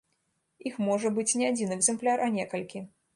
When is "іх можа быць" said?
0.69-1.37